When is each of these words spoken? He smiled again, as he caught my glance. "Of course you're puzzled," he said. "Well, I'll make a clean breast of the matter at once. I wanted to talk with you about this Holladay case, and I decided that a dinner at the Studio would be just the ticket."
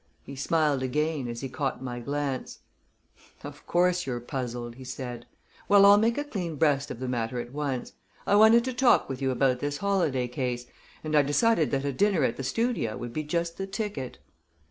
He 0.23 0.35
smiled 0.35 0.81
again, 0.81 1.27
as 1.27 1.41
he 1.41 1.47
caught 1.47 1.83
my 1.83 1.99
glance. 1.99 2.61
"Of 3.43 3.67
course 3.67 4.07
you're 4.07 4.19
puzzled," 4.19 4.73
he 4.73 4.83
said. 4.83 5.27
"Well, 5.69 5.85
I'll 5.85 5.99
make 5.99 6.17
a 6.17 6.23
clean 6.23 6.55
breast 6.55 6.89
of 6.89 6.99
the 6.99 7.07
matter 7.07 7.39
at 7.39 7.51
once. 7.53 7.93
I 8.25 8.33
wanted 8.33 8.63
to 8.65 8.73
talk 8.73 9.07
with 9.07 9.21
you 9.21 9.29
about 9.29 9.59
this 9.59 9.77
Holladay 9.77 10.27
case, 10.29 10.65
and 11.03 11.15
I 11.15 11.21
decided 11.21 11.69
that 11.69 11.85
a 11.85 11.93
dinner 11.93 12.23
at 12.23 12.35
the 12.37 12.43
Studio 12.43 12.97
would 12.97 13.13
be 13.13 13.23
just 13.23 13.59
the 13.59 13.67
ticket." 13.67 14.17